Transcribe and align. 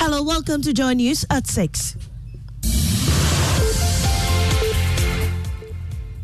Hello, 0.00 0.22
welcome 0.22 0.62
to 0.62 0.72
Joy 0.72 0.92
News 0.92 1.24
at 1.28 1.48
6. 1.48 1.96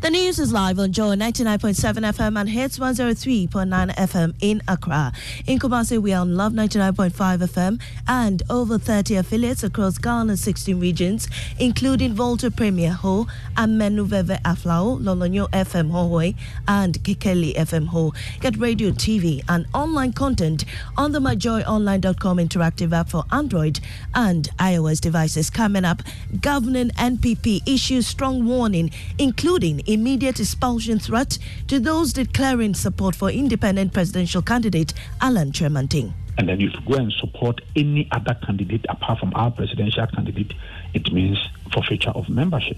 The 0.05 0.11
news 0.11 0.37
is 0.37 0.53
live 0.53 0.77
on 0.77 0.91
Joy 0.91 1.15
99.7 1.15 2.13
FM 2.13 2.39
and 2.39 2.47
Hits 2.47 2.77
103.9 2.77 3.49
FM 3.95 4.35
in 4.39 4.61
Accra. 4.67 5.11
In 5.47 5.57
Kumasi, 5.57 5.99
we 5.99 6.13
are 6.13 6.21
on 6.21 6.37
Love 6.37 6.53
99.5 6.53 7.09
FM 7.39 7.81
and 8.07 8.43
over 8.51 8.77
30 8.77 9.15
affiliates 9.15 9.63
across 9.63 9.97
Ghana's 9.97 10.41
16 10.41 10.79
regions, 10.79 11.27
including 11.57 12.13
Volta 12.13 12.51
Premier 12.51 12.91
Ho 12.91 13.25
and 13.57 13.81
Menuveve 13.81 14.39
Aflao, 14.43 15.01
Lolonyo 15.01 15.49
FM 15.49 15.89
Hohoe, 15.89 16.35
and 16.67 16.99
Kikeli 16.99 17.55
FM 17.55 17.87
Ho. 17.87 18.13
Get 18.41 18.57
radio, 18.57 18.91
TV, 18.91 19.43
and 19.49 19.65
online 19.73 20.13
content 20.13 20.65
on 20.97 21.13
the 21.13 21.19
myjoyonline.com 21.19 22.37
interactive 22.37 22.93
app 22.93 23.09
for 23.09 23.23
Android 23.31 23.79
and 24.13 24.49
iOS 24.59 25.01
devices. 25.01 25.49
Coming 25.49 25.83
up, 25.83 26.03
governing 26.41 26.89
NPP 26.89 27.67
issues 27.67 28.05
strong 28.05 28.45
warning, 28.45 28.91
including 29.17 29.81
immediate 29.95 30.39
expulsion 30.41 30.99
threat 30.99 31.39
to 31.67 31.79
those 31.79 32.13
declaring 32.13 32.73
support 32.75 33.15
for 33.15 33.29
independent 33.31 33.93
presidential 33.93 34.41
candidate 34.41 34.93
Alan 35.21 35.51
Kyerematen. 35.51 36.13
And 36.37 36.49
then 36.49 36.59
if 36.59 36.73
you 36.73 36.79
go 36.85 36.95
and 36.95 37.13
support 37.13 37.61
any 37.77 38.09
other 38.11 38.37
candidate 38.45 38.85
apart 38.89 39.19
from 39.19 39.31
our 39.35 39.51
presidential 39.51 40.05
candidate, 40.07 40.53
it 40.93 41.11
means 41.13 41.37
forfeiture 41.71 42.09
of 42.09 42.27
membership. 42.27 42.77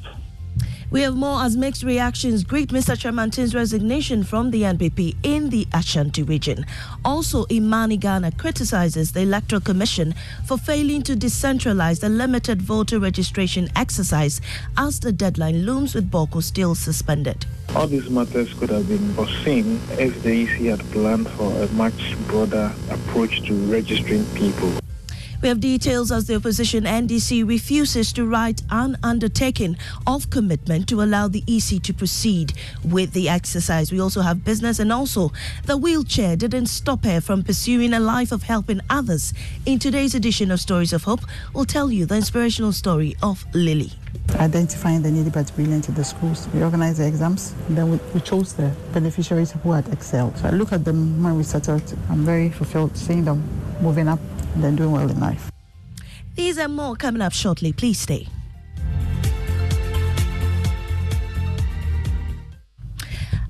We 0.90 1.02
have 1.02 1.18
more 1.18 1.42
as 1.44 1.58
mixed 1.58 1.84
reactions 1.84 2.46
greet 2.46 2.70
Mr. 2.70 2.96
Kyerematen's 2.96 3.54
resignation 3.54 4.24
from 4.24 4.52
the 4.52 4.62
NPP 4.62 5.18
in 5.22 5.50
the 5.50 5.68
Ashanti 5.74 6.24
region. 6.24 6.66
Also, 7.04 7.46
Imani 7.52 7.98
Ghana 7.98 8.32
criticizes 8.38 9.12
the 9.12 9.20
Electoral 9.20 9.60
Commission 9.60 10.16
for 10.46 10.58
failing 10.58 11.02
to 11.02 11.18
decentralize 11.18 12.00
the 12.00 12.08
limited 12.08 12.62
voter 12.62 13.00
registration 13.00 13.68
exercise 13.76 14.40
as 14.78 15.02
the 15.02 15.12
deadline 15.12 15.66
looms 15.66 15.94
with 15.94 16.10
Bawku 16.10 16.42
still 16.42 16.74
suspended. 16.74 17.46
All 17.76 17.88
these 17.88 18.10
matters 18.10 18.54
could 18.54 18.70
have 18.70 18.88
been 18.88 19.14
foreseen 19.14 19.82
if 20.00 20.24
the 20.24 20.44
EC 20.44 20.78
had 20.78 20.80
planned 20.92 21.28
for 21.32 21.52
a 21.64 21.68
much 21.74 22.16
broader 22.28 22.72
approach 22.90 23.42
to 23.48 23.54
registering 23.66 24.26
people. 24.36 24.72
We 25.40 25.50
have 25.50 25.60
details 25.60 26.12
as 26.12 26.26
the 26.26 26.36
opposition 26.36 26.86
NDC 26.86 27.48
refuses 27.48 28.12
to 28.14 28.26
write 28.26 28.64
an 28.72 28.98
undertaking 29.04 29.78
of 30.08 30.32
commitment 30.32 30.90
to 30.90 31.04
allow 31.04 31.28
the 31.28 31.44
EC 31.48 31.80
to 31.84 31.94
proceed 31.94 32.54
with 32.84 33.14
the 33.14 33.30
exercise. 33.30 33.92
We 33.92 34.02
also 34.02 34.22
have 34.22 34.44
business 34.44 34.80
and 34.80 34.92
also 34.92 35.32
the 35.66 35.78
wheelchair 35.78 36.36
didn't 36.36 36.66
stop 36.66 37.06
her 37.06 37.22
from 37.22 37.44
pursuing 37.44 37.94
a 37.94 38.00
life 38.00 38.32
of 38.32 38.44
helping 38.44 38.82
others. 38.90 39.32
In 39.68 39.78
today's 39.78 40.16
edition 40.16 40.50
of 40.50 40.60
Stories 40.60 40.92
of 40.92 41.04
Hope, 41.04 41.22
we'll 41.54 41.66
tell 41.66 41.92
you 41.92 42.08
the 42.08 42.16
inspirational 42.16 42.72
story 42.72 43.16
of 43.22 43.46
Lily. 43.54 43.92
Identifying 44.40 45.04
the 45.04 45.12
needy 45.12 45.30
but 45.30 45.54
brilliant 45.56 45.88
in 45.88 45.94
the 45.94 46.04
schools. 46.04 46.48
We 46.52 46.64
organized 46.64 46.98
the 46.98 47.06
exams, 47.06 47.54
then 47.70 47.92
we, 47.92 48.00
we 48.16 48.22
chose 48.22 48.54
the 48.54 48.72
beneficiaries 48.92 49.52
who 49.52 49.72
had 49.72 49.88
excelled. 49.94 50.36
So 50.40 50.48
I 50.48 50.52
look 50.52 50.74
at 50.74 50.84
them 50.84 51.22
when 51.24 51.38
we 51.38 51.44
settled. 51.44 51.96
I'm 52.10 52.26
very 52.26 52.50
fulfilled 52.50 52.98
seeing 52.98 53.24
them 53.24 53.44
moving 53.82 54.08
up 54.08 54.20
then 54.64 54.76
doing 54.76 54.92
well 54.92 55.10
in 55.10 55.20
life. 55.20 55.52
These 56.36 56.58
and 56.58 56.76
more 56.76 56.96
coming 56.96 57.22
up 57.22 57.34
shortly. 57.34 57.74
Please 57.74 58.00
stay. 58.00 58.28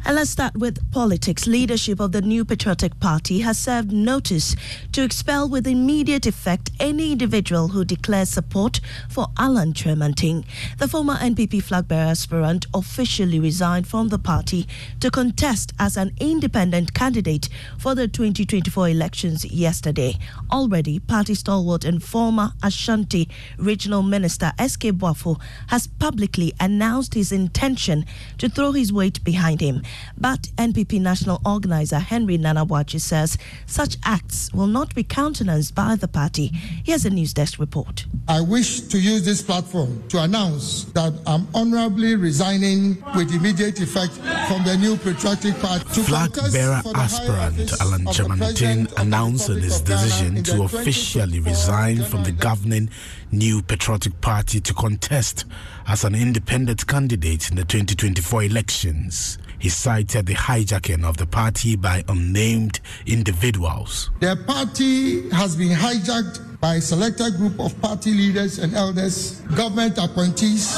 And 0.08 0.16
let's 0.16 0.30
start 0.30 0.56
with 0.56 0.90
politics. 0.94 1.48
Leadership 1.48 2.00
of 2.00 2.14
the 2.14 2.22
New 2.22 2.46
Patriotic 2.46 2.98
Party 3.02 3.40
has 3.40 3.60
served 3.60 3.92
notice 3.92 4.56
to 4.94 5.04
expel 5.04 5.50
with 5.50 5.68
immediate 5.68 6.26
effect 6.26 6.70
any 6.80 7.12
individual 7.12 7.68
who 7.68 7.84
declares 7.84 8.30
support 8.30 8.80
for 9.10 9.28
Alan 9.38 9.74
Kyerematen. 9.74 10.46
The 10.78 10.88
former 10.88 11.16
NPP 11.16 11.62
flag 11.62 11.90
bearer 11.90 12.12
aspirant 12.12 12.68
officially 12.74 13.38
resigned 13.38 13.86
from 13.86 14.08
the 14.08 14.18
party 14.18 14.66
to 15.02 15.12
contest 15.12 15.74
as 15.78 15.98
an 15.98 16.14
independent 16.22 16.94
candidate 16.94 17.50
for 17.78 17.94
the 17.94 18.08
2024 18.08 18.88
elections 18.88 19.44
yesterday. 19.44 20.16
Already, 20.50 21.00
party 21.00 21.36
stalwart 21.36 21.84
and 21.84 22.02
former 22.02 22.54
Ashanti 22.64 23.28
Regional 23.58 24.04
Minister 24.04 24.54
S.K. 24.58 24.94
Boafo 24.94 25.38
has 25.68 25.88
publicly 25.88 26.54
announced 26.62 27.14
his 27.14 27.34
intention 27.34 28.06
to 28.38 28.48
throw 28.48 28.72
his 28.72 28.94
weight 28.94 29.22
behind 29.26 29.60
him. 29.60 29.82
But 30.18 30.44
NPP 30.58 31.02
national 31.02 31.42
organizer 31.46 32.00
Henry 32.00 32.38
Nana 32.38 32.66
Boakye 32.66 33.00
says 33.00 33.38
such 33.66 33.98
acts 34.04 34.52
will 34.54 34.68
not 34.68 34.94
be 34.96 35.04
countenanced 35.04 35.76
by 35.76 35.96
the 35.96 36.08
party. 36.08 36.48
Here's 36.84 37.06
a 37.06 37.10
news 37.10 37.34
desk 37.34 37.60
report. 37.60 38.06
I 38.28 38.42
wish 38.42 38.82
to 38.82 39.00
use 39.00 39.24
this 39.24 39.42
platform 39.42 40.04
to 40.10 40.22
announce 40.24 40.86
that 40.94 41.14
I'm 41.26 41.48
honorably 41.54 42.16
resigning 42.16 43.04
with 43.16 43.34
immediate 43.34 43.80
effect 43.80 44.14
from 44.48 44.64
the 44.64 44.78
new 44.78 44.98
patriotic 44.98 45.60
party. 45.60 46.02
Flag 46.04 46.34
bearer 46.52 46.82
aspirant 46.96 47.74
Alan 47.82 48.06
Kyerematen 48.06 48.92
announced 49.00 49.48
his 49.48 49.82
decision 49.82 50.44
to 50.44 50.64
officially 50.64 51.40
resign 51.40 52.04
from 52.04 52.24
the 52.24 52.32
governing 52.32 52.90
New 53.32 53.62
Patriotic 53.62 54.20
Party 54.22 54.60
to 54.62 54.74
contest 54.74 55.46
as 55.88 56.04
an 56.04 56.16
independent 56.16 56.88
candidate 56.88 57.50
in 57.50 57.58
the 57.58 57.64
2024 57.66 58.44
elections. 58.44 59.38
He 59.60 59.70
cited 59.70 60.28
the 60.28 60.36
hijacking 60.36 61.04
of 61.04 61.18
the 61.18 61.26
party 61.26 61.76
by 61.76 62.04
unnamed 62.08 62.80
individuals. 63.06 64.12
The 64.20 64.42
party 64.48 65.30
has 65.32 65.56
been 65.56 65.76
hijacked 65.76 66.60
by 66.60 66.76
a 66.76 66.82
selected 66.82 67.36
group 67.38 67.60
of 67.60 67.80
party 67.82 68.14
leaders 68.14 68.60
and 68.60 68.74
elders, 68.74 69.42
government 69.56 69.98
appointees, 69.98 70.76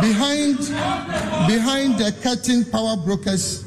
behind, 0.00 0.58
behind 1.46 1.98
the 1.98 2.14
curtain 2.22 2.64
power 2.64 2.96
brokers 2.96 3.64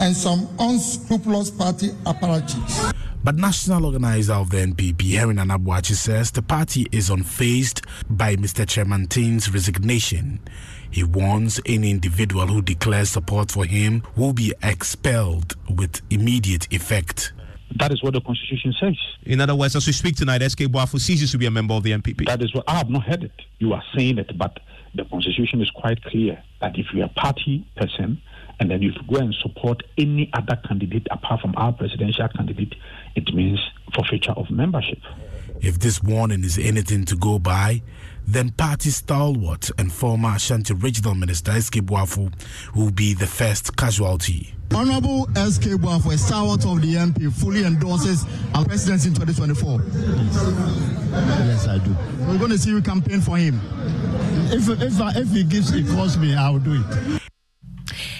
and 0.00 0.14
some 0.16 0.48
unscrupulous 0.58 1.50
party 1.50 1.88
apparatchiks. 2.04 2.92
But 3.22 3.36
national 3.36 3.86
organizer 3.86 4.34
of 4.34 4.50
the 4.50 4.58
NPP, 4.58 5.12
Henry 5.12 5.34
Nana 5.34 5.58
Boakye, 5.58 5.94
says 5.94 6.30
the 6.30 6.42
party 6.42 6.86
is 6.92 7.08
unfazed 7.08 7.86
by 8.10 8.36
Mr. 8.36 8.66
Kyerematen's 8.66 9.50
resignation. 9.50 10.40
He 10.90 11.04
warns 11.04 11.58
any 11.64 11.90
individual 11.90 12.46
who 12.46 12.60
declares 12.60 13.08
support 13.08 13.50
for 13.50 13.64
him 13.64 14.02
will 14.14 14.34
be 14.34 14.52
expelled 14.62 15.56
with 15.74 16.02
immediate 16.10 16.70
effect. 16.72 17.32
That 17.76 17.92
is 17.92 18.02
what 18.02 18.12
the 18.12 18.20
constitution 18.20 18.74
says. 18.78 18.94
In 19.22 19.40
other 19.40 19.54
words, 19.54 19.74
as 19.74 19.86
we 19.86 19.92
speak 19.94 20.16
tonight, 20.16 20.42
SK 20.42 20.64
Boafo 20.64 21.00
ceases 21.00 21.32
to 21.32 21.38
be 21.38 21.46
a 21.46 21.50
member 21.50 21.74
of 21.74 21.82
the 21.82 21.92
NPP. 21.92 22.26
That 22.26 22.42
is 22.42 22.54
what 22.54 22.64
I 22.68 22.76
have 22.76 22.90
not 22.90 23.04
heard 23.04 23.24
it. 23.24 23.32
You 23.58 23.72
are 23.72 23.82
saying 23.96 24.18
it, 24.18 24.36
but 24.38 24.60
the 24.94 25.04
constitution 25.04 25.60
is 25.60 25.70
quite 25.70 26.02
clear 26.04 26.42
that 26.60 26.78
if 26.78 26.86
you're 26.92 27.06
a 27.06 27.08
party 27.08 27.66
person 27.76 28.20
and 28.60 28.70
then 28.70 28.82
if 28.82 28.94
you 28.94 29.02
go 29.08 29.16
and 29.16 29.34
support 29.42 29.82
any 29.98 30.30
other 30.32 30.56
candidate 30.66 31.06
apart 31.10 31.40
from 31.40 31.54
our 31.56 31.72
presidential 31.72 32.28
candidate, 32.28 32.74
it 33.16 33.32
means 33.34 33.58
forfeiture 33.94 34.32
of 34.32 34.50
membership. 34.50 34.98
If 35.60 35.78
this 35.78 36.02
warning 36.02 36.44
is 36.44 36.58
anything 36.58 37.04
to 37.06 37.16
go 37.16 37.38
by, 37.38 37.82
then 38.26 38.50
party 38.50 38.90
stalwart 38.90 39.70
and 39.78 39.92
former 39.92 40.34
Ashanti 40.34 40.74
Regional 40.74 41.14
Minister 41.14 41.60
SK 41.60 41.76
Boafo 41.76 42.32
will 42.74 42.90
be 42.90 43.14
the 43.14 43.26
first 43.26 43.76
casualty. 43.76 44.54
Honorable 44.74 45.26
SK 45.34 45.78
Boafo, 45.78 46.12
a 46.12 46.18
stalwart 46.18 46.64
of 46.66 46.80
the 46.80 46.94
NP, 46.94 47.32
fully 47.32 47.64
endorses 47.64 48.24
our 48.54 48.64
presidency 48.64 49.08
in 49.08 49.14
2024. 49.14 49.82
Yes, 51.46 51.68
I 51.68 51.78
do. 51.78 51.94
We're 52.26 52.38
going 52.38 52.50
to 52.50 52.58
see 52.58 52.70
you 52.70 52.82
campaign 52.82 53.20
for 53.20 53.36
him. 53.36 53.60
If 54.52 54.68
if 54.68 55.16
if 55.16 55.30
he 55.30 55.44
gives, 55.44 55.72
it 55.72 55.86
calls 55.88 56.16
me, 56.16 56.34
I 56.34 56.50
will 56.50 56.58
do 56.58 56.74
it. 56.74 57.20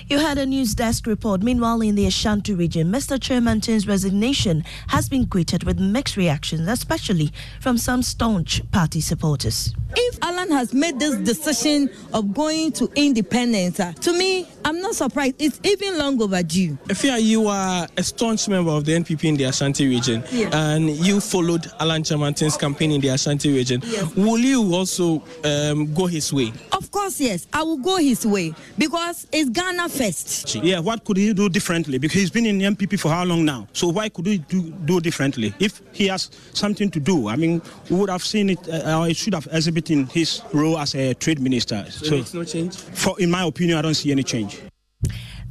You 0.06 0.18
had 0.18 0.36
a 0.36 0.44
news 0.44 0.74
desk 0.74 1.06
report. 1.06 1.42
Meanwhile, 1.42 1.80
in 1.80 1.94
the 1.94 2.06
Ashanti 2.06 2.52
region, 2.52 2.92
Mr. 2.92 3.18
Kyerematen's 3.18 3.88
resignation 3.88 4.62
has 4.88 5.08
been 5.08 5.24
greeted 5.24 5.64
with 5.64 5.80
mixed 5.80 6.18
reactions, 6.18 6.68
especially 6.68 7.32
from 7.58 7.78
some 7.78 8.02
staunch 8.02 8.60
party 8.70 9.00
supporters. 9.00 9.74
If 9.96 10.18
Alan 10.22 10.50
has 10.50 10.74
made 10.74 10.98
this 10.98 11.16
decision 11.16 11.88
of 12.12 12.34
going 12.34 12.72
to 12.72 12.90
independence, 12.94 13.80
uh, 13.80 13.92
to 13.92 14.12
me, 14.12 14.46
I'm 14.64 14.81
not 14.81 14.94
surprised. 14.94 15.34
It's 15.38 15.61
even 15.62 15.99
long 15.99 16.20
overdue. 16.22 16.78
If 16.88 17.05
you 17.05 17.49
are 17.49 17.87
a 17.96 18.02
staunch 18.02 18.49
member 18.49 18.70
of 18.70 18.84
the 18.87 18.93
NPP 18.93 19.25
in 19.25 19.37
the 19.37 19.44
Ashanti 19.44 19.87
region 19.87 20.25
yes. 20.32 20.55
and 20.55 20.88
you 20.90 21.20
followed 21.20 21.66
Alan 21.78 22.02
Kyerematen's 22.02 22.56
campaign 22.56 22.90
in 22.90 23.00
the 23.00 23.08
Ashanti 23.08 23.52
region, 23.52 23.82
yes. 23.84 24.14
will 24.16 24.38
you 24.38 24.75
also 24.75 25.22
um, 25.44 25.93
go 25.93 26.06
his 26.06 26.32
way? 26.32 26.50
Of 26.72 26.90
course, 26.90 27.20
yes. 27.20 27.46
I 27.52 27.62
will 27.62 27.76
go 27.76 27.99
his 27.99 28.25
way 28.25 28.55
because 28.78 29.26
it's 29.32 29.50
Ghana 29.50 29.90
first. 29.90 30.55
Yeah, 30.55 30.78
what 30.78 31.05
could 31.05 31.19
he 31.19 31.34
do 31.34 31.50
differently? 31.50 31.99
Because 31.99 32.20
he's 32.20 32.31
been 32.31 32.46
in 32.46 32.56
the 32.56 32.64
NPP 32.64 32.99
for 32.99 33.10
how 33.10 33.25
long 33.25 33.44
now? 33.44 33.69
So 33.75 33.88
why 33.88 34.08
could 34.08 34.26
he 34.26 34.38
do, 34.38 34.62
do 34.62 34.99
differently? 35.00 35.55
If 35.60 35.82
he 35.93 36.06
has 36.06 36.31
something 36.55 36.90
to 36.90 37.00
do, 37.00 37.28
I 37.28 37.37
mean, 37.37 37.60
we 37.90 37.96
would 37.96 38.08
have 38.08 38.25
seen 38.25 38.50
it, 38.50 38.69
uh, 38.69 38.99
or 39.00 39.08
it 39.08 39.17
should 39.17 39.34
have 39.34 39.46
exhibited 39.52 40.08
his 40.10 40.40
role 40.55 40.78
as 40.78 40.94
a 40.94 41.12
trade 41.14 41.40
minister. 41.40 41.84
So, 41.90 42.06
so 42.06 42.14
it's 42.17 42.32
no 42.32 42.44
change? 42.44 42.76
For, 42.76 43.20
in 43.20 43.31
my 43.31 43.44
opinion, 43.44 43.76
I 43.78 43.82
don't 43.82 43.94
see 43.94 44.10
any 44.10 44.22
change. 44.22 44.53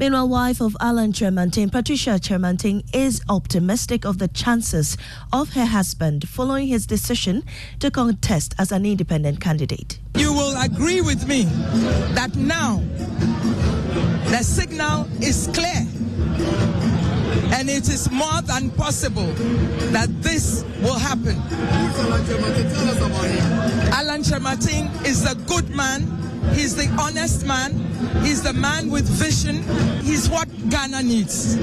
Meanwhile, 0.03 0.27
wife 0.27 0.59
of 0.59 0.75
Alan 0.81 1.13
Kyerematen, 1.13 1.71
Patricia 1.71 2.19
Kyerematen, 2.19 2.83
is 2.93 3.21
optimistic 3.29 4.03
of 4.03 4.17
the 4.17 4.27
chances 4.27 4.97
of 5.31 5.53
her 5.53 5.63
husband 5.63 6.27
following 6.27 6.67
his 6.67 6.85
decision 6.85 7.41
to 7.79 7.89
contest 7.89 8.53
as 8.59 8.73
an 8.73 8.85
independent 8.85 9.39
candidate. 9.39 9.99
You 10.17 10.33
will 10.33 10.61
agree 10.61 10.99
with 10.99 11.25
me 11.25 11.43
that 12.15 12.35
now 12.35 12.83
the 14.25 14.43
signal 14.43 15.07
is 15.21 15.49
clear 15.53 15.87
and 17.55 17.69
it 17.69 17.87
is 17.87 18.11
more 18.11 18.41
than 18.41 18.71
possible 18.71 19.27
that 19.93 20.09
this 20.21 20.65
will 20.81 20.99
happen. 20.99 21.37
Alan 23.93 24.21
Kyerematen 24.21 25.05
is 25.05 25.23
a 25.23 25.35
good 25.47 25.69
man. 25.69 26.32
He's 26.51 26.75
the 26.75 26.87
honest 26.99 27.45
man. 27.45 27.71
He's 28.23 28.43
the 28.43 28.53
man 28.53 28.89
with 28.89 29.07
vision. 29.07 29.63
He's 30.01 30.29
what 30.29 30.47
Ghana 30.69 31.03
needs. 31.03 31.57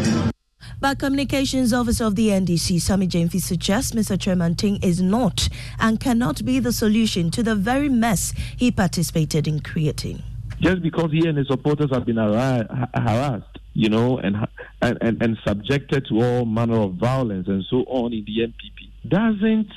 But 0.81 0.99
Communications 0.99 1.73
Officer 1.73 2.05
of 2.05 2.17
the 2.17 2.29
NDC, 2.29 2.81
Sammy 2.81 3.07
Gyamfi, 3.07 3.41
suggests 3.41 3.93
Mr. 3.93 4.17
Kyerematen 4.17 4.83
is 4.83 5.03
not 5.03 5.49
and 5.79 6.01
cannot 6.01 6.45
be 6.45 6.59
the 6.59 6.73
solution 6.73 7.31
to 7.33 7.43
the 7.43 7.55
very 7.55 7.89
mess 7.91 8.33
he 8.57 8.71
participated 8.71 9.47
in 9.47 9.61
creating. 9.61 10.23
Just 10.61 10.83
because 10.83 11.11
he 11.13 11.27
and 11.29 11.37
his 11.37 11.49
supporters 11.49 11.91
have 11.93 12.07
been 12.07 12.17
harassed 12.17 13.61
you 13.75 13.89
know, 13.89 14.19
and, 14.19 14.37
and, 14.83 14.99
and, 15.01 15.23
and 15.23 15.39
subjected 15.47 16.07
to 16.07 16.23
all 16.23 16.45
manner 16.45 16.81
of 16.81 16.95
violence 16.95 17.47
and 17.49 17.65
so 17.71 17.79
on 17.87 18.13
in 18.13 18.25
the 18.25 18.47
NPP, 18.47 19.09
doesn't 19.09 19.69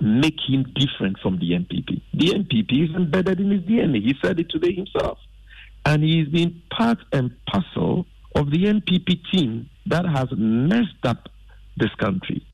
make 0.00 0.38
him 0.48 0.64
different 0.74 1.18
from 1.20 1.38
the 1.38 1.52
NPP. 1.52 2.00
The 2.14 2.26
NPP 2.26 2.90
is 2.90 2.96
embedded 2.96 3.40
in 3.40 3.50
his 3.50 3.62
DNA. 3.62 4.02
He 4.02 4.14
said 4.22 4.40
it 4.40 4.50
today 4.50 4.72
himself. 4.72 5.18
And 5.84 6.02
he's 6.02 6.28
been 6.28 6.60
part 6.70 6.98
and 7.12 7.32
parcel 7.46 8.06
of 8.34 8.50
the 8.50 8.64
NPP 8.64 9.20
team 9.32 9.68
that 9.86 10.06
has 10.06 10.28
messed 10.36 11.04
up 11.04 11.28
this 11.76 11.94
country. 11.98 12.46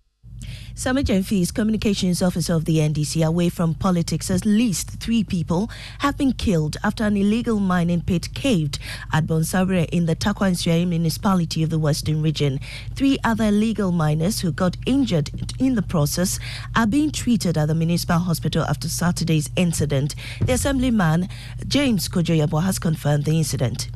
Gyamfi 0.76 1.54
communications 1.54 2.20
officer 2.20 2.52
of 2.52 2.66
the 2.66 2.76
NDC 2.76 3.26
away 3.26 3.48
from 3.48 3.74
politics. 3.74 4.30
At 4.30 4.44
least 4.44 5.00
three 5.00 5.24
people 5.24 5.70
have 6.00 6.18
been 6.18 6.32
killed 6.34 6.76
after 6.84 7.04
an 7.04 7.16
illegal 7.16 7.58
mining 7.58 8.02
pit 8.02 8.34
caved 8.34 8.78
at 9.10 9.26
Bonsawere 9.26 9.88
in 9.88 10.04
the 10.04 10.14
Tarkwa 10.14 10.50
Nsuaem 10.50 10.88
municipality 10.88 11.62
of 11.62 11.70
the 11.70 11.78
Western 11.78 12.20
region. 12.20 12.60
Three 12.94 13.18
other 13.24 13.44
illegal 13.44 13.90
miners 13.90 14.40
who 14.40 14.52
got 14.52 14.76
injured 14.84 15.30
in 15.58 15.76
the 15.76 15.82
process 15.82 16.38
are 16.76 16.86
being 16.86 17.10
treated 17.10 17.56
at 17.56 17.68
the 17.68 17.74
municipal 17.74 18.18
hospital 18.18 18.62
after 18.64 18.88
Saturday's 18.88 19.48
incident. 19.56 20.14
The 20.42 20.52
assemblyman, 20.52 21.30
James 21.66 22.06
Kojo 22.06 22.38
Yeboah, 22.38 22.64
has 22.64 22.78
confirmed 22.78 23.24
the 23.24 23.38
incident 23.38 23.88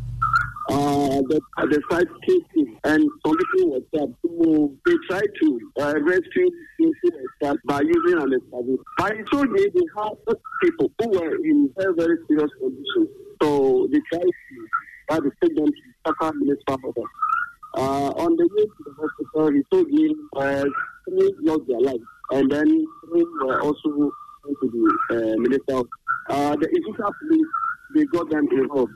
uh, 0.70 1.20
the, 1.28 1.40
the 1.56 1.82
site 1.90 2.06
and 2.84 3.10
some 3.26 3.36
people 3.36 3.80
were 4.24 4.68
tried 5.10 5.32
to 5.42 5.72
uh, 5.80 5.94
rescue 6.02 6.50
the 6.78 7.58
by 7.64 7.80
using 7.80 8.22
an 8.22 8.32
excavator. 8.32 9.18
He 9.18 9.24
told 9.30 9.50
me 9.50 9.66
they 9.74 9.86
had 9.96 10.12
people 10.62 10.90
who 10.98 11.08
were 11.10 11.34
in 11.44 11.70
very, 11.76 11.94
very 11.96 12.16
serious 12.28 12.50
condition. 12.60 13.08
So 13.42 13.88
they 13.90 14.00
tried 14.12 14.22
to 14.22 15.16
uh, 15.16 15.20
take 15.42 15.56
them 15.56 15.66
to 15.66 15.72
the 15.72 15.92
Saka 16.06 16.32
Municipal 16.36 16.76
Hospital. 16.84 17.06
Uh, 17.76 18.10
on 18.24 18.36
the 18.36 18.48
way 18.54 18.64
to 18.64 18.82
the 18.86 18.94
hospital, 19.00 19.52
he 19.52 19.62
told 19.72 19.88
me 19.88 20.14
uh, 20.36 20.64
lost 21.42 21.62
their 21.68 21.80
lives, 21.80 22.04
and 22.30 22.50
then 22.50 22.86
three 23.06 23.24
were 23.42 23.60
also 23.62 24.12
to 24.46 24.56
the 24.60 24.98
uh, 25.10 25.36
municipal. 25.38 25.86
Uh, 26.28 26.56
the 26.56 26.68
Egyptian 26.70 27.12
police, 27.20 27.46
they 27.94 28.04
got 28.06 28.28
them 28.30 28.46
involved. 28.52 28.92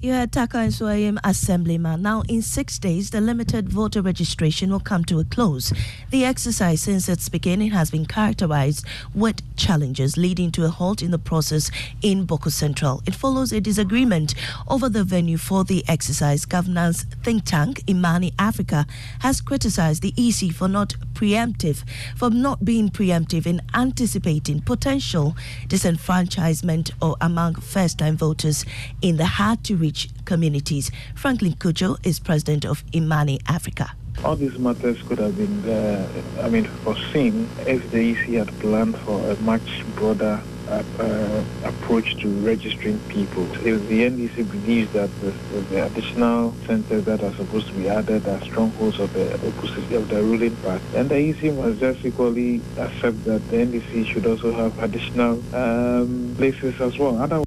You 0.00 0.12
heard 0.12 0.30
Tarkwa 0.30 0.68
Nsuaem 0.68 1.18
Assemblyman. 1.24 2.02
Now, 2.02 2.22
in 2.28 2.40
six 2.40 2.78
days, 2.78 3.10
the 3.10 3.20
limited 3.20 3.68
voter 3.68 4.00
registration 4.00 4.70
will 4.70 4.78
come 4.78 5.04
to 5.06 5.18
a 5.18 5.24
close. 5.24 5.72
The 6.10 6.24
exercise, 6.24 6.82
since 6.82 7.08
its 7.08 7.28
beginning, 7.28 7.72
has 7.72 7.90
been 7.90 8.06
characterized 8.06 8.86
with 9.12 9.42
challenges, 9.56 10.16
leading 10.16 10.52
to 10.52 10.64
a 10.64 10.68
halt 10.68 11.02
in 11.02 11.10
the 11.10 11.18
process 11.18 11.72
in 12.00 12.28
Bawku 12.28 12.52
Central. 12.52 13.02
It 13.06 13.16
follows 13.16 13.50
a 13.50 13.60
disagreement 13.60 14.36
over 14.68 14.88
the 14.88 15.02
venue 15.02 15.36
for 15.36 15.64
the 15.64 15.82
exercise. 15.88 16.44
Governance 16.44 17.02
think 17.24 17.44
tank 17.44 17.82
Imani 17.90 18.32
Africa 18.38 18.86
has 19.18 19.40
criticized 19.40 20.02
the 20.02 20.14
EC 20.16 20.52
for 20.54 20.68
not 20.68 20.94
preemptive, 21.18 21.82
for 22.16 22.30
not 22.30 22.64
being 22.64 22.88
preemptive 22.88 23.44
in 23.44 23.60
anticipating 23.74 24.60
potential 24.60 25.36
disenfranchisement 25.66 26.92
or 27.02 27.16
among 27.20 27.56
first-time 27.56 28.16
voters 28.16 28.64
in 29.02 29.16
the 29.16 29.26
hard-to-reach 29.26 30.10
communities. 30.24 30.92
Franklin 31.16 31.54
Cudjoe 31.54 31.96
is 32.06 32.20
president 32.20 32.64
of 32.64 32.84
Imani 32.94 33.40
Africa. 33.48 33.90
All 34.24 34.36
these 34.36 34.58
matters 34.58 35.00
could 35.02 35.18
have 35.18 35.36
been, 35.36 35.68
uh, 35.68 36.08
I 36.42 36.48
mean, 36.48 36.64
foreseen 36.84 37.48
if 37.66 37.90
the 37.90 38.12
EC 38.12 38.34
had 38.34 38.48
planned 38.60 38.96
for 38.98 39.18
a 39.30 39.36
much 39.40 39.84
broader 39.96 40.40
uh, 40.68 40.82
uh, 40.98 41.44
approach 41.64 42.16
to 42.20 42.28
registering 42.40 42.98
people. 43.08 43.44
The 43.44 43.70
NDC 43.72 44.50
believes 44.50 44.92
that 44.92 45.10
the, 45.20 45.30
the, 45.70 45.86
additional 45.86 46.54
centers 46.66 47.04
that 47.04 47.22
are 47.22 47.32
supposed 47.34 47.68
to 47.68 47.72
be 47.72 47.88
added 47.88 48.28
are 48.28 48.40
strongholds 48.42 48.98
of 49.00 49.12
the 49.14 49.34
opposition 49.34 49.94
of 49.94 50.08
the 50.08 50.22
ruling 50.22 50.54
party, 50.56 50.84
then 50.92 51.08
the 51.08 51.16
EC 51.16 51.54
must 51.54 51.80
just 51.80 52.04
equally 52.04 52.60
accept 52.76 53.24
that 53.24 53.48
the 53.50 53.56
NDC 53.56 54.06
should 54.06 54.26
also 54.26 54.52
have 54.52 54.78
additional 54.82 55.42
um, 55.54 56.34
places 56.36 56.80
as 56.80 56.98
well. 56.98 57.16
Otherwise, 57.16 57.44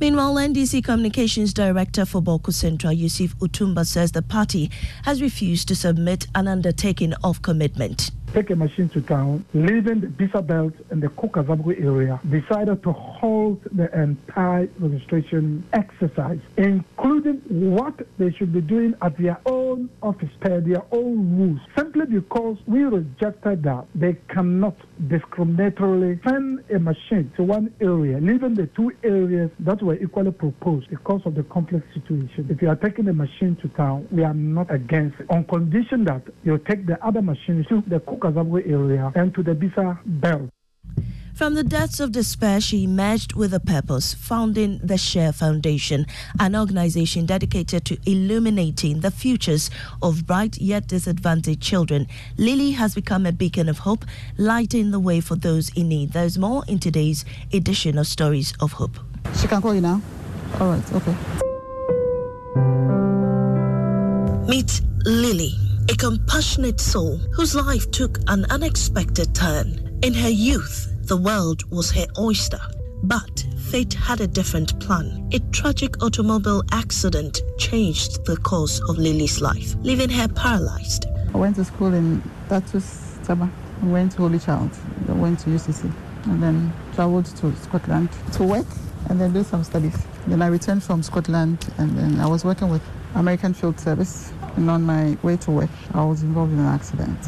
Meanwhile, 0.00 0.36
NDC 0.36 0.82
Communications 0.82 1.52
Director 1.52 2.06
for 2.06 2.22
Bawku 2.22 2.54
Central, 2.54 2.90
Yusuf 2.90 3.36
Utumba, 3.38 3.84
says 3.86 4.12
the 4.12 4.22
party 4.22 4.70
has 5.04 5.20
refused 5.20 5.68
to 5.68 5.76
submit 5.76 6.26
an 6.34 6.48
undertaking 6.48 7.12
of 7.22 7.42
commitment. 7.42 8.10
Take 8.34 8.50
a 8.50 8.56
machine 8.56 8.88
to 8.90 9.00
town, 9.02 9.44
leaving 9.54 10.00
the 10.00 10.06
Bisa 10.06 10.46
Belt 10.46 10.72
and 10.90 11.02
the 11.02 11.08
Kokazabu 11.08 11.82
area, 11.82 12.20
decided 12.30 12.82
to 12.82 12.92
halt 12.92 13.60
the 13.76 13.88
entire 13.98 14.68
registration 14.78 15.64
exercise, 15.72 16.40
including 16.56 17.40
what 17.48 17.94
they 18.18 18.32
should 18.32 18.52
be 18.52 18.60
doing 18.60 18.94
at 19.02 19.16
their 19.18 19.38
own 19.46 19.88
office 20.02 20.30
per 20.40 20.60
their 20.60 20.82
own 20.92 21.38
rules, 21.38 21.60
simply 21.76 22.06
because 22.06 22.56
we 22.66 22.82
rejected 22.84 23.62
that. 23.62 23.86
They 23.94 24.16
cannot 24.28 24.76
discriminatorily 25.08 26.20
send 26.28 26.62
a 26.74 26.78
machine 26.78 27.32
to 27.36 27.42
one 27.42 27.72
area, 27.80 28.18
leaving 28.18 28.54
the 28.54 28.66
two 28.76 28.92
areas 29.02 29.50
that 29.60 29.82
were 29.82 29.96
equally 29.96 30.30
proposed 30.30 30.88
because 30.90 31.22
of 31.24 31.34
the 31.34 31.42
complex 31.44 31.84
situation. 31.94 32.46
If 32.50 32.60
you 32.60 32.68
are 32.68 32.76
taking 32.76 33.08
a 33.08 33.12
machine 33.12 33.56
to 33.62 33.68
town, 33.68 34.06
we 34.10 34.24
are 34.24 34.34
not 34.34 34.72
against 34.72 35.20
it, 35.20 35.26
on 35.30 35.44
condition 35.44 36.04
that 36.04 36.22
you 36.44 36.58
take 36.68 36.86
the 36.86 37.02
other 37.04 37.22
machines 37.22 37.66
to 37.68 37.82
the 37.86 38.00
Kukazabwe 38.00 38.70
area 38.70 39.12
and 39.14 39.34
to 39.34 39.42
the 39.42 39.52
Bisa 39.52 39.98
belt. 40.04 40.50
From 41.40 41.54
the 41.54 41.64
depths 41.64 42.00
of 42.00 42.12
despair, 42.12 42.60
she 42.60 42.84
emerged 42.84 43.32
with 43.32 43.54
a 43.54 43.60
purpose, 43.60 44.12
founding 44.12 44.78
the 44.84 44.98
Share 44.98 45.32
Foundation, 45.32 46.04
an 46.38 46.54
organization 46.54 47.24
dedicated 47.24 47.86
to 47.86 47.96
illuminating 48.04 49.00
the 49.00 49.10
futures 49.10 49.70
of 50.02 50.26
bright 50.26 50.58
yet 50.58 50.86
disadvantaged 50.86 51.62
children. 51.62 52.08
Lily 52.36 52.72
has 52.72 52.94
become 52.94 53.24
a 53.24 53.32
beacon 53.32 53.70
of 53.70 53.78
hope, 53.78 54.04
lighting 54.36 54.90
the 54.90 55.00
way 55.00 55.22
for 55.22 55.34
those 55.34 55.70
in 55.70 55.88
need. 55.88 56.12
There's 56.12 56.36
more 56.36 56.62
in 56.68 56.78
today's 56.78 57.24
edition 57.54 57.96
of 57.96 58.06
Stories 58.06 58.52
of 58.60 58.72
Hope. 58.72 58.98
She 59.40 59.48
can 59.48 59.62
call 59.62 59.74
you 59.74 59.80
now? 59.80 60.02
All 60.60 60.68
right, 60.68 60.92
okay. 60.92 61.16
Meet 64.46 64.82
Lily, 65.06 65.54
a 65.88 65.96
compassionate 65.96 66.80
soul 66.80 67.16
whose 67.32 67.54
life 67.54 67.90
took 67.92 68.18
an 68.26 68.44
unexpected 68.50 69.34
turn. 69.34 69.98
In 70.02 70.12
her 70.12 70.28
youth, 70.28 70.90
the 71.10 71.16
world 71.16 71.68
was 71.72 71.90
her 71.90 72.06
oyster. 72.20 72.60
But 73.02 73.44
fate 73.68 73.94
had 73.94 74.20
a 74.20 74.28
different 74.28 74.78
plan. 74.78 75.28
A 75.32 75.40
tragic 75.50 76.00
automobile 76.04 76.62
accident 76.70 77.42
changed 77.58 78.24
the 78.26 78.36
course 78.36 78.80
of 78.88 78.96
Lily's 78.96 79.40
life, 79.40 79.74
leaving 79.82 80.08
her 80.10 80.28
paralyzed. 80.28 81.06
I 81.34 81.36
went 81.36 81.56
to 81.56 81.64
school 81.64 81.94
in 81.94 82.22
Tatus, 82.48 83.16
Saba. 83.24 83.50
I 83.82 83.86
went 83.86 84.12
to 84.12 84.18
Holy 84.18 84.38
Child. 84.38 84.70
I 85.08 85.12
went 85.14 85.40
to 85.40 85.50
UCC. 85.50 85.92
And 86.26 86.40
then 86.40 86.72
traveled 86.94 87.26
to 87.26 87.56
Scotland 87.56 88.08
to 88.34 88.44
work 88.44 88.68
and 89.08 89.20
then 89.20 89.32
do 89.32 89.42
some 89.42 89.64
studies. 89.64 89.96
Then 90.28 90.42
I 90.42 90.46
returned 90.46 90.84
from 90.84 91.02
Scotland 91.02 91.74
and 91.78 91.98
then 91.98 92.20
I 92.20 92.28
was 92.28 92.44
working 92.44 92.68
with 92.68 92.82
American 93.16 93.52
Field 93.52 93.80
Service. 93.80 94.32
And 94.54 94.70
on 94.70 94.84
my 94.84 95.18
way 95.24 95.36
to 95.38 95.50
work, 95.50 95.70
I 95.92 96.04
was 96.04 96.22
involved 96.22 96.52
in 96.52 96.60
an 96.60 96.66
accident. 96.66 97.18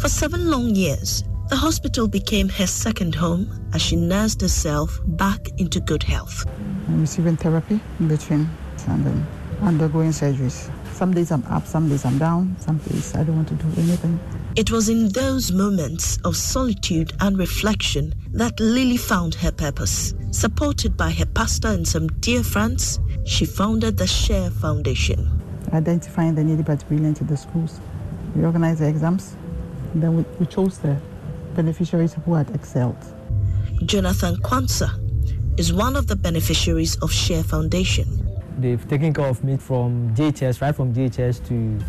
For 0.00 0.08
seven 0.08 0.48
long 0.48 0.68
years, 0.68 1.24
the 1.48 1.56
hospital 1.56 2.08
became 2.08 2.48
her 2.48 2.66
second 2.66 3.14
home 3.14 3.48
as 3.72 3.80
she 3.80 3.94
nursed 3.94 4.40
herself 4.40 5.00
back 5.06 5.48
into 5.58 5.80
good 5.80 6.02
health. 6.02 6.44
I'm 6.88 7.00
receiving 7.00 7.36
therapy 7.36 7.80
in 8.00 8.08
between 8.08 8.50
and 8.88 9.04
then 9.04 9.26
undergoing 9.62 10.10
surgeries. 10.10 10.70
Some 10.92 11.12
days 11.12 11.30
I'm 11.30 11.44
up, 11.44 11.66
some 11.66 11.88
days 11.88 12.04
I'm 12.04 12.18
down, 12.18 12.56
some 12.58 12.78
days 12.78 13.14
I 13.14 13.22
don't 13.22 13.36
want 13.36 13.48
to 13.48 13.54
do 13.54 13.68
anything. 13.80 14.18
It 14.56 14.70
was 14.70 14.88
in 14.88 15.08
those 15.10 15.52
moments 15.52 16.18
of 16.24 16.36
solitude 16.36 17.12
and 17.20 17.38
reflection 17.38 18.14
that 18.32 18.58
Lily 18.58 18.96
found 18.96 19.34
her 19.36 19.52
purpose. 19.52 20.14
Supported 20.30 20.96
by 20.96 21.10
her 21.10 21.26
pastor 21.26 21.68
and 21.68 21.86
some 21.86 22.08
dear 22.20 22.42
friends, 22.42 22.98
she 23.24 23.44
founded 23.44 23.98
the 23.98 24.06
Share 24.06 24.50
Foundation. 24.50 25.42
Identifying 25.72 26.34
the 26.34 26.42
needy 26.42 26.62
but 26.62 26.86
brilliant 26.88 27.20
in 27.20 27.26
the 27.26 27.36
schools. 27.36 27.80
We 28.34 28.44
organized 28.44 28.80
the 28.80 28.88
exams, 28.88 29.36
then 29.94 30.16
we, 30.16 30.24
we 30.38 30.46
chose 30.46 30.78
the 30.78 31.00
beneficiaries 31.56 32.14
who 32.24 32.34
had 32.34 32.54
excelled. 32.54 33.02
Jonathan 33.86 34.36
Kwanzaa 34.36 34.92
is 35.58 35.72
one 35.72 35.96
of 35.96 36.06
the 36.06 36.14
beneficiaries 36.14 36.96
of 36.96 37.10
Share 37.10 37.42
Foundation. 37.42 38.06
They've 38.58 38.86
taken 38.88 39.12
care 39.12 39.26
of 39.26 39.42
me 39.42 39.56
from 39.56 40.14
DHS, 40.14 40.60
right 40.60 40.74
from 40.74 40.92
DHS 40.94 41.46
to 41.48 41.84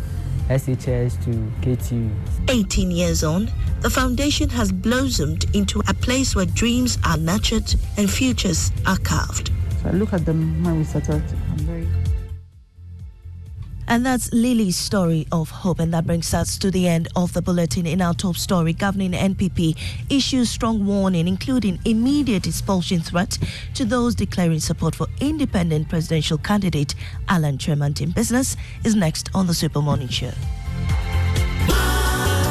SHS 0.48 1.22
to 1.24 1.30
KTU. 1.62 2.10
18 2.48 2.90
years 2.90 3.22
on, 3.22 3.50
the 3.80 3.90
foundation 3.90 4.48
has 4.48 4.72
blossomed 4.72 5.44
into 5.54 5.80
a 5.88 5.94
place 5.94 6.34
where 6.34 6.46
dreams 6.46 6.98
are 7.04 7.18
nurtured 7.18 7.74
and 7.98 8.10
futures 8.10 8.72
are 8.86 8.98
carved. 8.98 9.50
So 9.82 9.90
I 9.90 9.92
look 9.92 10.12
at 10.12 10.24
them 10.24 10.64
when 10.64 10.78
we 10.78 10.84
started, 10.84 11.22
I'm 11.22 11.22
very 11.22 11.37
and 13.88 14.04
that's 14.04 14.32
Lily's 14.32 14.76
story 14.76 15.26
of 15.32 15.50
hope. 15.50 15.80
And 15.80 15.92
that 15.92 16.06
brings 16.06 16.32
us 16.34 16.58
to 16.58 16.70
the 16.70 16.86
end 16.86 17.08
of 17.16 17.32
the 17.32 17.42
bulletin. 17.42 17.86
In 17.86 18.00
our 18.00 18.14
top 18.14 18.36
story, 18.36 18.72
governing 18.72 19.12
NPP 19.12 19.76
issues 20.10 20.50
strong 20.50 20.86
warning, 20.86 21.26
including 21.26 21.80
immediate 21.84 22.46
expulsion 22.46 23.00
threat 23.00 23.38
to 23.74 23.84
those 23.84 24.14
declaring 24.14 24.60
support 24.60 24.94
for 24.94 25.06
independent 25.20 25.88
presidential 25.88 26.38
candidate 26.38 26.94
Alan 27.28 27.58
Kyerematen. 27.58 28.14
Business 28.14 28.56
is 28.84 28.94
next 28.94 29.30
on 29.34 29.46
the 29.46 29.54
Super 29.54 29.80
Morning 29.80 30.08
Show. 30.08 30.32